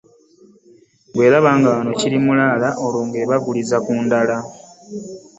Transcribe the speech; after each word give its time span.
Bw'eraba 1.13 1.51
nga 1.57 1.69
wonna 1.75 1.91
kiri 1.99 2.17
mulaala 2.25 2.69
olwo 2.85 3.01
ng'ebaguliza 3.07 3.77
ku 3.85 3.93
ndala. 4.05 4.37